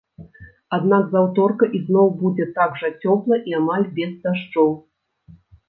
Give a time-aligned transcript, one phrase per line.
[0.77, 4.77] Аднак з аўторка ізноў будзе так жа цёпла і амаль без дажджоў.